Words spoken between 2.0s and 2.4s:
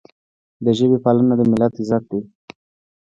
دی.